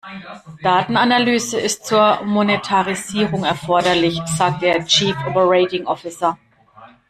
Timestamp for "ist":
1.59-1.85